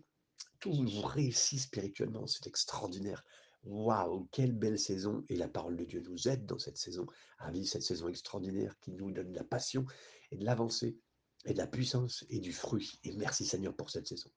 [0.60, 2.28] Tout vous réussit spirituellement.
[2.28, 3.24] C'est extraordinaire.
[3.64, 5.24] Waouh, quelle belle saison.
[5.30, 7.06] Et la parole de Dieu nous aide dans cette saison
[7.40, 9.86] à vivre cette saison extraordinaire qui nous donne de la passion
[10.32, 10.98] et de l'avancée
[11.46, 13.00] et de la puissance et du fruit.
[13.04, 14.30] Et merci Seigneur pour cette saison.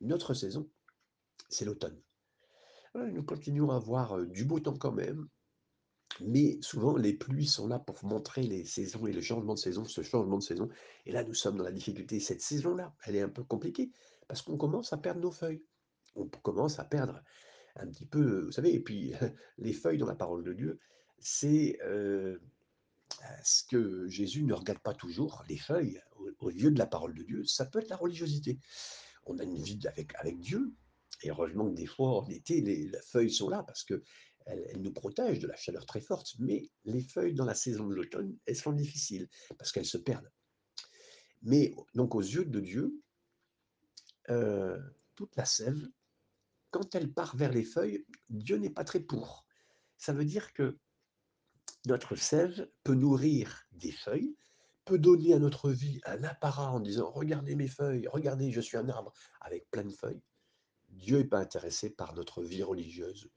[0.00, 0.68] Une autre saison,
[1.48, 2.00] c'est l'automne.
[2.94, 5.28] Nous continuons à avoir du beau temps quand même,
[6.20, 9.84] mais souvent, les pluies sont là pour montrer les saisons et le changement de saison,
[9.84, 10.68] ce changement de saison.
[11.06, 12.20] Et là, nous sommes dans la difficulté.
[12.20, 13.90] Cette saison-là, elle est un peu compliquée
[14.28, 15.64] parce qu'on commence à perdre nos feuilles.
[16.14, 17.20] On commence à perdre
[17.74, 19.12] un petit peu, vous savez, et puis
[19.58, 20.78] les feuilles dans la parole de Dieu,
[21.18, 21.78] c'est
[23.42, 25.42] ce que Jésus ne regarde pas toujours.
[25.48, 28.60] Les feuilles, au, au lieu de la parole de Dieu, ça peut être la religiosité.
[29.26, 30.72] On a une vie avec, avec Dieu,
[31.24, 34.02] et heureusement que des fois, en été, les, les feuilles sont là parce que
[34.46, 36.34] elles, elles nous protègent de la chaleur très forte.
[36.38, 40.30] Mais les feuilles dans la saison de l'automne, elles sont difficiles parce qu'elles se perdent.
[41.42, 43.02] Mais donc aux yeux de Dieu,
[44.30, 44.78] euh,
[45.14, 45.88] toute la sève,
[46.70, 49.46] quand elle part vers les feuilles, Dieu n'est pas très pour.
[49.96, 50.78] Ça veut dire que
[51.86, 54.36] notre sève peut nourrir des feuilles,
[54.84, 58.76] peut donner à notre vie un apparat en disant regardez mes feuilles, regardez, je suis
[58.76, 60.22] un arbre avec plein de feuilles.
[60.94, 63.30] Dieu n'est pas intéressé par notre vie religieuse,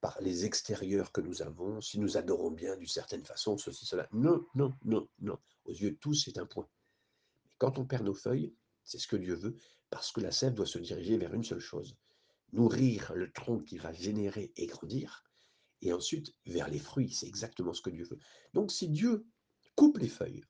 [0.00, 4.08] par les extérieurs que nous avons, si nous adorons bien d'une certaine façon, ceci, cela.
[4.12, 5.38] Non, non, non, non.
[5.64, 6.68] Aux yeux de tous, c'est un point.
[7.44, 9.56] Mais quand on perd nos feuilles, c'est ce que Dieu veut,
[9.90, 11.96] parce que la sève doit se diriger vers une seule chose.
[12.52, 15.24] Nourrir le tronc qui va générer et grandir,
[15.82, 17.12] et ensuite vers les fruits.
[17.12, 18.18] C'est exactement ce que Dieu veut.
[18.52, 19.26] Donc si Dieu
[19.74, 20.44] coupe les feuilles,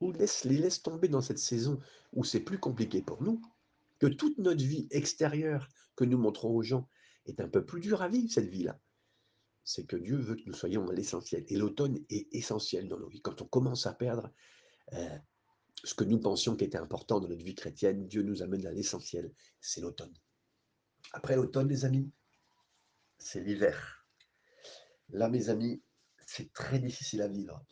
[0.00, 1.78] ou laisse, les laisse tomber dans cette saison
[2.12, 3.40] où c'est plus compliqué pour nous,
[3.98, 6.88] que toute notre vie extérieure que nous montrons aux gens
[7.24, 8.80] est un peu plus dure à vivre, cette vie-là.
[9.64, 11.44] C'est que Dieu veut que nous soyons dans l'essentiel.
[11.48, 13.20] Et l'automne est essentiel dans nos vies.
[13.20, 14.32] Quand on commence à perdre
[14.92, 15.18] euh,
[15.82, 18.70] ce que nous pensions qui était important dans notre vie chrétienne, Dieu nous amène à
[18.70, 19.32] l'essentiel.
[19.60, 20.14] C'est l'automne.
[21.12, 22.12] Après l'automne, les amis,
[23.18, 24.06] c'est l'hiver.
[25.08, 25.82] Là, mes amis,
[26.26, 27.64] c'est très difficile à vivre.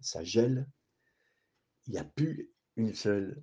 [0.00, 0.68] Ça gèle.
[1.86, 3.42] Il n'y a plus une seule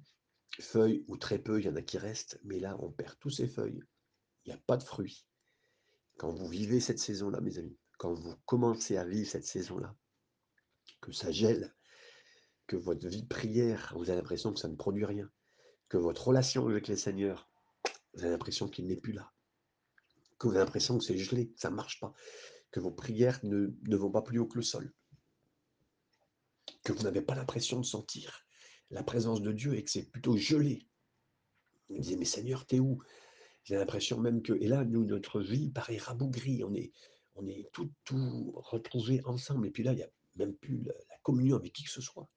[0.61, 2.39] feuille, ou très peu, il y en a qui restent.
[2.43, 3.83] Mais là, on perd tous ces feuilles.
[4.45, 5.25] Il n'y a pas de fruits.
[6.17, 9.95] Quand vous vivez cette saison-là, mes amis, quand vous commencez à vivre cette saison-là,
[11.01, 11.75] que ça gèle,
[12.67, 15.29] que votre vie de prière, vous avez l'impression que ça ne produit rien,
[15.89, 17.49] que votre relation avec le Seigneur,
[18.13, 19.31] vous avez l'impression qu'il n'est plus là,
[20.39, 22.13] que vous avez l'impression que c'est gelé, que ça ne marche pas,
[22.71, 24.93] que vos prières ne, ne vont pas plus haut que le sol,
[26.84, 28.45] que vous n'avez pas l'impression de sentir
[28.89, 30.88] la présence de Dieu et que c'est plutôt gelé.
[31.89, 33.01] Vous me disiez, mais Seigneur, t'es où?
[33.65, 36.91] J'ai l'impression même que, et là, nous, notre vie paraît rabougrie, on est,
[37.36, 40.93] on est tout, tout retrouvé ensemble, et puis là, il n'y a même plus la,
[40.93, 42.30] la communion avec qui que ce soit,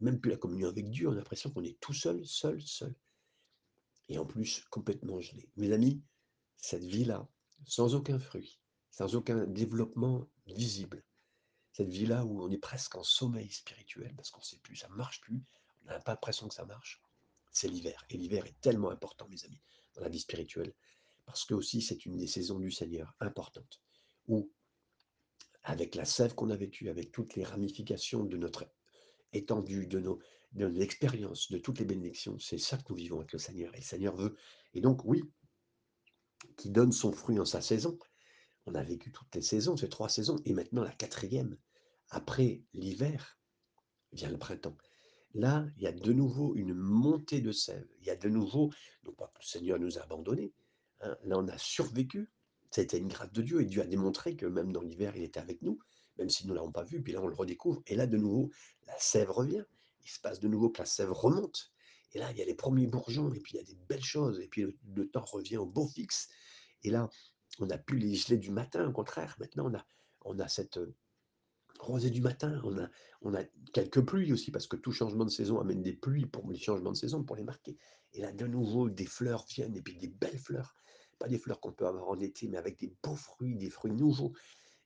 [0.00, 2.94] même plus la communion avec Dieu, on a l'impression qu'on est tout seul, seul, seul,
[4.08, 5.50] et en plus complètement gelé.
[5.56, 6.02] Mes amis,
[6.56, 7.28] cette vie-là,
[7.66, 11.04] sans aucun fruit, sans aucun développement visible,
[11.72, 14.88] cette vie-là où on est presque en sommeil spirituel, parce qu'on ne sait plus, ça
[14.88, 15.42] ne marche plus,
[15.82, 17.02] on n'a pas l'impression que ça marche,
[17.52, 18.04] c'est l'hiver.
[18.10, 19.60] Et l'hiver est tellement important, mes amis,
[19.94, 20.74] dans la vie spirituelle,
[21.26, 23.80] parce que aussi c'est une des saisons du Seigneur importantes,
[24.26, 24.50] où
[25.62, 28.70] avec la sève qu'on a vécue, avec toutes les ramifications de notre
[29.32, 30.18] étendue, de nos,
[30.52, 33.72] de de toutes les bénédictions, c'est ça que nous vivons avec le Seigneur.
[33.74, 34.36] Et le Seigneur veut,
[34.74, 35.22] et donc oui,
[36.56, 37.98] qui donne son fruit en sa saison.
[38.66, 41.56] On a vécu toutes les saisons, ces trois saisons, et maintenant la quatrième.
[42.08, 43.38] Après l'hiver,
[44.12, 44.76] vient le printemps.
[45.34, 47.86] Là, il y a de nouveau une montée de sève.
[48.00, 48.70] Il y a de nouveau,
[49.04, 50.52] non pas que le Seigneur nous a abandonnés,
[51.00, 52.30] hein, là on a survécu.
[52.70, 55.40] C'était une grâce de Dieu et Dieu a démontré que même dans l'hiver, il était
[55.40, 55.78] avec nous,
[56.18, 57.82] même si nous ne l'avons pas vu, puis là on le redécouvre.
[57.86, 58.50] Et là, de nouveau,
[58.86, 59.64] la sève revient.
[60.04, 61.72] Il se passe de nouveau que la sève remonte.
[62.12, 64.04] Et là, il y a les premiers bourgeons, et puis il y a des belles
[64.04, 66.28] choses, et puis le, le temps revient au beau fixe.
[66.82, 67.08] Et là,
[67.60, 69.36] on n'a plus les gelées du matin, au contraire.
[69.38, 69.84] Maintenant, on a,
[70.22, 70.78] on a cette
[71.80, 72.60] rosée du matin.
[72.64, 72.88] On a,
[73.22, 76.50] on a quelques pluies aussi, parce que tout changement de saison amène des pluies pour
[76.50, 77.76] les changements de saison, pour les marquer.
[78.12, 80.74] Et là, de nouveau, des fleurs viennent, et puis des belles fleurs.
[81.18, 83.92] Pas des fleurs qu'on peut avoir en été, mais avec des beaux fruits, des fruits
[83.92, 84.32] nouveaux,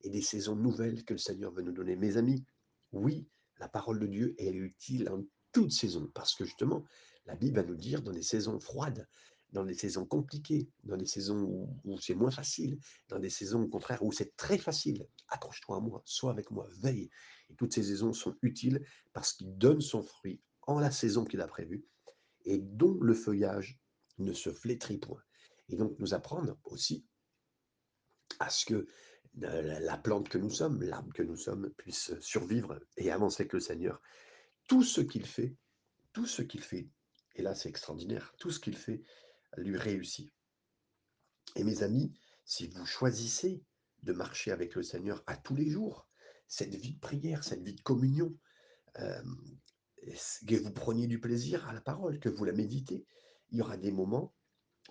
[0.03, 1.97] et des saisons nouvelles que le Seigneur veut nous donner.
[1.97, 2.45] Mes amis,
[2.93, 3.29] oui,
[3.59, 6.85] la parole de Dieu, est utile en toute saison, parce que justement,
[7.27, 9.09] la Bible va nous dire dans des saisons froides,
[9.55, 12.77] dans des saisons compliquées, dans des saisons où, où c'est moins facile,
[13.09, 15.07] dans des saisons au contraire où c'est très facile.
[15.29, 17.09] Accroche-toi à moi, sois avec moi, veille.
[17.49, 21.41] Et toutes ces saisons sont utiles parce qu'il donne son fruit en la saison qu'il
[21.41, 21.87] a prévue
[22.45, 23.79] et dont le feuillage
[24.19, 25.23] ne se flétrit point.
[25.69, 27.07] Et donc nous apprendre aussi
[28.41, 28.89] à ce que
[29.45, 33.53] euh, la plante que nous sommes, l'arbre que nous sommes, puisse survivre et avancer avec
[33.53, 34.03] le Seigneur.
[34.67, 35.57] Tout ce qu'il fait,
[36.13, 36.89] tout ce qu'il fait,
[37.37, 39.05] et là c'est extraordinaire, tout ce qu'il fait
[39.57, 40.33] lui réussit.
[41.57, 42.13] Et mes amis,
[42.45, 43.63] si vous choisissez
[44.03, 46.09] de marcher avec le Seigneur à tous les jours,
[46.47, 48.37] cette vie de prière, cette vie de communion,
[48.99, 49.23] euh,
[50.47, 53.07] que vous preniez du plaisir à la parole, que vous la méditez,
[53.51, 54.35] il y aura des moments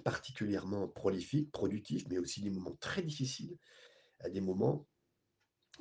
[0.04, 3.58] particulièrement prolifiques, productifs, mais aussi des moments très difficiles,
[4.24, 4.88] euh, des moments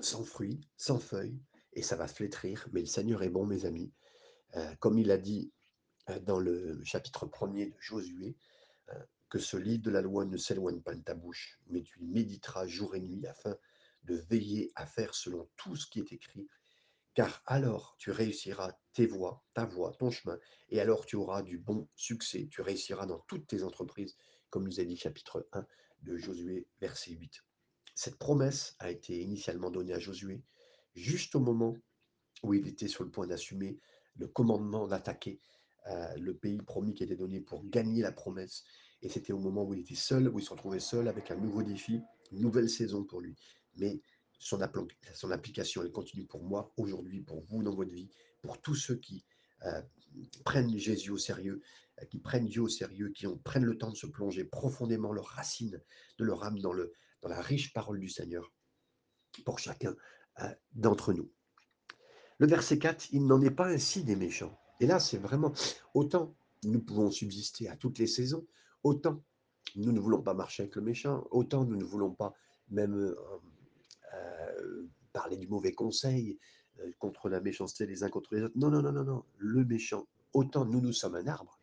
[0.00, 1.40] sans fruits, sans feuilles,
[1.72, 2.68] et ça va flétrir.
[2.72, 3.92] Mais le Seigneur est bon, mes amis.
[4.56, 5.52] Euh, comme il a dit
[6.22, 8.36] dans le chapitre premier de Josué,
[9.32, 12.06] que ce livre de la loi ne s'éloigne pas de ta bouche, mais tu y
[12.06, 13.56] méditeras jour et nuit afin
[14.02, 16.46] de veiller à faire selon tout ce qui est écrit,
[17.14, 21.56] car alors tu réussiras tes voies, ta voie, ton chemin, et alors tu auras du
[21.56, 24.18] bon succès, tu réussiras dans toutes tes entreprises,
[24.50, 25.66] comme nous a dit chapitre 1
[26.02, 27.42] de Josué, verset 8.
[27.94, 30.42] Cette promesse a été initialement donnée à Josué
[30.94, 31.74] juste au moment
[32.42, 33.78] où il était sur le point d'assumer
[34.16, 35.40] le commandement d'attaquer
[35.86, 38.62] euh, le pays promis qui était donné pour gagner la promesse.
[39.02, 41.36] Et c'était au moment où il était seul, où il se retrouvait seul avec un
[41.36, 43.36] nouveau défi, une nouvelle saison pour lui.
[43.76, 44.00] Mais
[44.38, 44.58] son,
[45.14, 48.10] son application, elle continue pour moi, aujourd'hui, pour vous dans votre vie,
[48.40, 49.24] pour tous ceux qui
[49.64, 49.82] euh,
[50.44, 51.62] prennent Jésus au sérieux,
[52.00, 55.26] euh, qui prennent Dieu au sérieux, qui prennent le temps de se plonger profondément leurs
[55.26, 55.80] racines
[56.18, 58.52] de leur âme dans, le, dans la riche parole du Seigneur,
[59.44, 59.94] pour chacun
[60.40, 61.30] euh, d'entre nous.
[62.38, 64.58] Le verset 4, il n'en est pas ainsi des méchants.
[64.80, 65.52] Et là, c'est vraiment,
[65.94, 66.34] autant
[66.64, 68.46] nous pouvons subsister à toutes les saisons,
[68.82, 69.22] autant
[69.76, 72.34] nous ne voulons pas marcher avec le méchant, autant nous ne voulons pas
[72.68, 73.16] même euh,
[74.14, 76.38] euh, parler du mauvais conseil
[76.80, 78.56] euh, contre la méchanceté les uns contre les autres.
[78.56, 79.24] Non, non, non, non, non.
[79.38, 81.60] Le méchant, autant nous, nous sommes un arbre.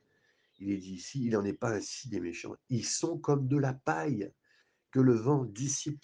[0.60, 2.55] Il est dit ici, il n'en est pas ainsi des méchants.
[2.69, 4.32] Ils sont comme de la paille
[4.91, 6.03] que le vent dissipe.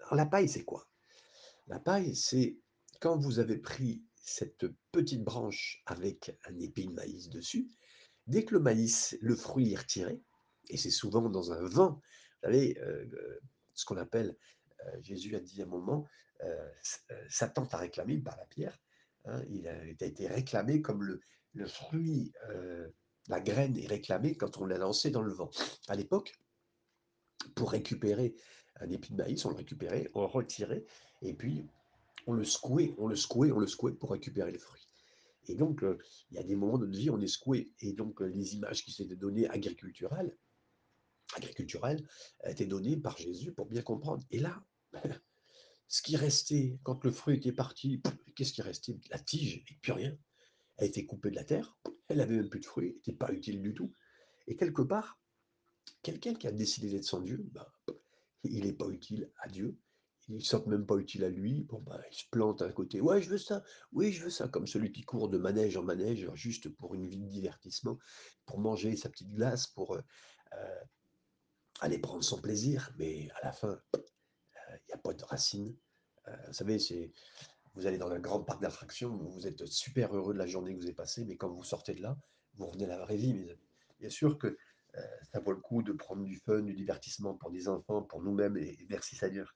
[0.00, 0.86] Alors, la paille, c'est quoi?
[1.68, 2.58] La paille, c'est
[3.00, 7.68] quand vous avez pris cette petite branche avec un épi de maïs dessus,
[8.26, 10.20] dès que le maïs, le fruit est retiré,
[10.68, 12.00] et c'est souvent dans un vent,
[12.42, 13.40] vous savez, euh, euh,
[13.74, 14.36] ce qu'on appelle,
[14.86, 16.06] euh, Jésus a dit à un moment,
[17.30, 18.78] Satan t'a réclamé par la pierre,
[19.24, 22.32] hein, il, a, été réclamé comme le, fruit,
[23.28, 25.50] la graine est réclamée quand on l'a lancé dans le vent.
[25.88, 26.34] À l'époque,
[27.54, 28.34] pour récupérer
[28.80, 30.84] un épi de maïs, on le récupérait, on le retirait,
[31.22, 31.66] et puis
[32.26, 34.86] on le secouait, on le secouait, on le secouait pour récupérer le fruit.
[35.46, 35.98] Et donc, euh,
[36.30, 37.72] il y a des moments de notre vie, on est secoué.
[37.80, 40.36] Et donc, euh, les images qui s'étaient données agriculturales,
[41.34, 42.06] agriculturelle
[42.42, 44.24] a été donnée par Jésus pour bien comprendre.
[44.30, 44.64] Et là,
[45.88, 48.02] ce qui restait, quand le fruit était parti,
[48.34, 50.16] qu'est-ce qui restait La tige et plus rien.
[50.76, 51.76] Elle été coupée de la terre,
[52.08, 53.92] elle avait même plus de fruits, elle n'était pas utile du tout.
[54.46, 55.20] Et quelque part,
[56.02, 57.72] quelqu'un qui a décidé d'être sans Dieu, bah,
[58.42, 59.78] il n'est pas utile à Dieu,
[60.28, 61.64] il ne semble même pas utile à lui.
[61.64, 63.00] Bon, bah, il se plante à côté.
[63.00, 63.62] Ouais, je veux ça.
[63.92, 64.48] Oui, je veux ça.
[64.48, 67.98] Comme celui qui court de manège en manège, juste pour une vie de divertissement,
[68.46, 70.00] pour manger sa petite glace, pour euh,
[70.54, 70.84] euh,
[71.80, 72.90] aller prendre son plaisir.
[72.98, 73.98] Mais à la fin, euh,
[74.72, 75.76] il n'y a pas de racines.
[76.26, 77.12] vous savez, c'est.
[77.74, 80.78] Vous allez dans un grand parc d'attractions, vous êtes super heureux de la journée que
[80.78, 82.16] vous avez passée, mais quand vous sortez de là,
[82.54, 83.68] vous revenez à la vraie vie, mes amis.
[83.98, 84.56] Bien sûr que
[85.32, 88.56] ça vaut le coup de prendre du fun, du divertissement pour des enfants, pour nous-mêmes,
[88.56, 89.52] et merci Seigneur.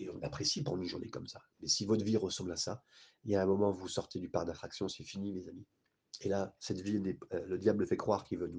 [0.00, 1.42] Et on apprécie prendre une journée comme ça.
[1.60, 2.82] Mais si votre vie ressemble à ça,
[3.24, 5.66] il y a un moment où vous sortez du parc d'attraction, c'est fini, mes amis.
[6.22, 6.96] Et là, cette vie,
[7.32, 8.52] euh, le diable fait croire qu'il veut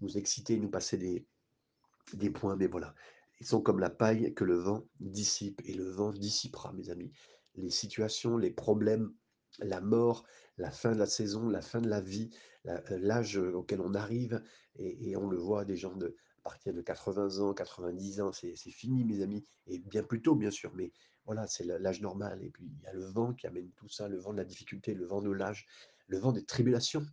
[0.00, 2.94] nous, exciter, nous passer des, points, mais voilà.
[3.40, 7.10] Ils sont comme la paille que le vent dissipe, et le vent dissipera, mes amis.
[7.56, 9.12] Les situations, les problèmes,
[9.58, 10.24] la mort,
[10.56, 12.30] la fin de la saison, la fin de la vie,
[12.66, 14.42] euh, l'âge auquel on arrive,
[14.76, 18.54] et, on le voit, des gens de, à partir de 80 ans, 90 ans, c'est
[18.70, 20.92] fini, mes amis, et bien plus tôt, bien sûr, mais
[21.26, 22.42] voilà, c'est l'âge normal.
[22.42, 24.44] Et puis, il y a le vent qui amène tout ça, le vent de la
[24.44, 25.66] difficulté, le vent de l'âge,
[26.06, 27.04] le vent des tribulations,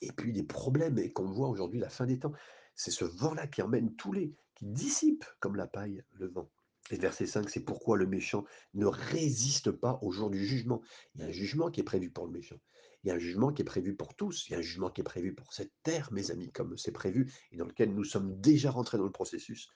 [0.00, 2.32] et puis des problèmes, et qu'on voit aujourd'hui, la fin des temps.
[2.74, 6.50] C'est ce vent-là qui emmène tous les, qui dissipe comme la paille le vent.
[6.90, 8.44] Et verset 5, c'est pourquoi le méchant
[8.74, 10.82] ne résiste pas au jour du jugement.
[11.14, 12.60] Il y a un jugement qui est prévu pour le méchant.
[13.02, 14.48] Il y a un jugement qui est prévu pour tous.
[14.48, 16.92] Il y a un jugement qui est prévu pour cette terre, mes amis, comme c'est
[16.92, 19.68] prévu, et dans lequel nous sommes déjà rentrés dans le processus.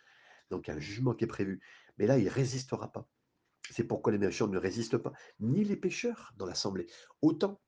[0.51, 1.61] Donc il y a un jugement qui est prévu.
[1.99, 3.09] Mais là, il ne résistera pas.
[3.71, 6.87] C'est pourquoi les méchants ne résistent pas, ni les pécheurs dans l'assemblée.
[7.21, 7.61] Autant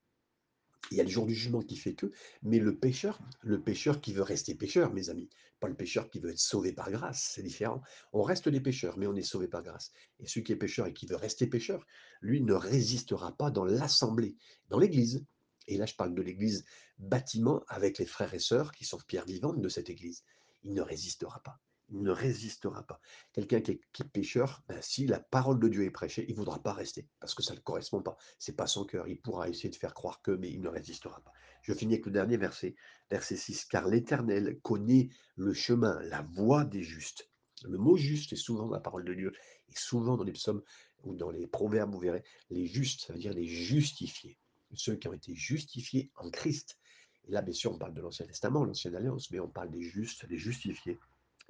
[0.90, 2.10] il y a le jour du jugement qui fait que,
[2.42, 5.28] mais le pécheur, le pécheur qui veut rester pécheur, mes amis,
[5.60, 7.82] pas le pécheur qui veut être sauvé par grâce, c'est différent.
[8.12, 9.92] On reste des pécheurs, mais on est sauvé par grâce.
[10.18, 11.86] Et celui qui est pécheur et qui veut rester pécheur,
[12.22, 14.36] lui ne résistera pas dans l'assemblée,
[14.68, 15.24] dans l'église.
[15.68, 16.64] Et là, je parle de l'église
[16.98, 20.24] bâtiment avec les frères et sœurs qui sont pierres vivantes de cette église.
[20.62, 23.00] Il ne résistera pas il ne résistera pas.
[23.32, 26.62] Quelqu'un qui est, pécheur, ben, si la parole de Dieu est prêchée, il ne voudra
[26.62, 28.16] pas rester, parce que ça ne correspond pas.
[28.38, 29.08] Ce n'est pas son cœur.
[29.08, 31.32] Il pourra essayer de faire croire que, mais il ne résistera pas.
[31.62, 32.76] Je finis avec le dernier verset,
[33.10, 33.66] verset 6.
[33.66, 37.28] Car l'Éternel connaît le chemin, la voie des justes.
[37.64, 39.32] Le mot juste est souvent dans la parole de Dieu,
[39.68, 40.62] et souvent dans les psaumes
[41.02, 44.38] ou dans les proverbes, vous verrez, les justes, ça veut dire les justifiés.
[44.74, 46.78] Ceux qui ont été justifiés en Christ.
[47.26, 49.82] Et là, bien sûr, on parle de l'Ancien Testament, l'Ancienne Alliance, mais on parle des
[49.82, 50.98] justes, des justifiés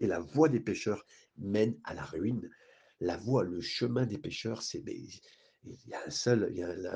[0.01, 1.05] et la voie des pécheurs
[1.37, 2.51] mène à la ruine.
[3.01, 4.83] La voie, le chemin des pécheurs, c'est
[5.65, 6.11] il y a un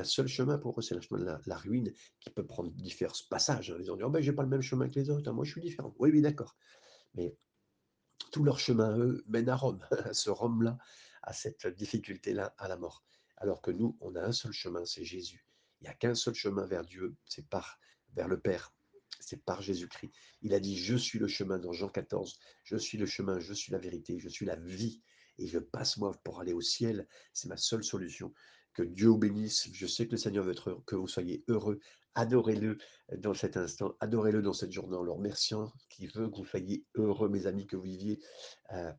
[0.05, 3.71] seul, chemin pour eux, c'est le chemin de la, ruine qui peut prendre différents passages.
[3.71, 3.77] Hein.
[3.81, 5.45] Ils ont dit, oh ben, j'ai pas le même chemin que les autres, hein, moi
[5.45, 5.95] je suis différent.
[5.99, 6.57] Oui, oui, d'accord.
[7.15, 7.37] Mais
[8.33, 10.79] tout leur chemin, eux, mène à Rome, à ce Rome-là,
[11.23, 13.05] à cette difficulté-là, à la mort.
[13.37, 15.47] Alors que nous, on a un seul chemin, c'est Jésus.
[15.81, 17.79] Il n'y a qu'un seul chemin vers Dieu, c'est par
[18.15, 18.74] vers le Père
[19.21, 20.13] c'est par Jésus-Christ.
[20.43, 23.53] Il a dit, je suis le chemin dans Jean 14, je suis le chemin, je
[23.53, 25.01] suis la vérité, je suis la vie,
[25.39, 28.33] et je passe moi pour aller au ciel, c'est ma seule solution.
[28.73, 31.81] Que Dieu vous bénisse, je sais que le Seigneur veut être, que vous soyez heureux,
[32.15, 32.79] adorez-le
[33.19, 36.85] dans cet instant, adorez-le dans cette journée en le remerciant, qui veut que vous soyez
[36.95, 38.21] heureux, mes amis, que vous viviez
[38.73, 38.93] euh,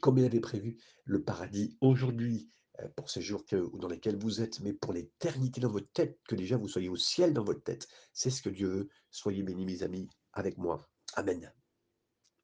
[0.00, 1.76] comme il avait prévu le paradis.
[1.80, 2.50] Aujourd'hui
[2.96, 6.34] pour ces jours que, dans lesquels vous êtes, mais pour l'éternité dans votre tête, que
[6.34, 7.88] déjà vous soyez au ciel dans votre tête.
[8.12, 8.88] C'est ce que Dieu veut.
[9.10, 10.88] Soyez bénis, mes amis, avec moi.
[11.14, 11.52] Amen.